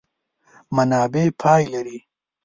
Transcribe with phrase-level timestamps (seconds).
[0.75, 1.99] منابع پای لري.